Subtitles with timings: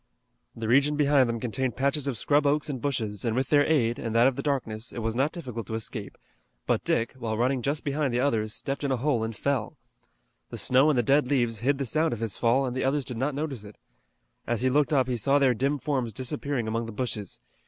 [0.55, 3.99] The region behind them contained patches of scrub oaks and bushes, and with their aid
[3.99, 6.17] and that of the darkness, it was not difficult to escape;
[6.65, 9.77] but Dick, while running just behind the others, stepped in a hole and fell.
[10.49, 13.05] The snow and the dead leaves hid the sound of his fall and the others
[13.05, 13.77] did not notice it.
[14.47, 17.39] As he looked up he saw their dim forms disappearing among the bushes.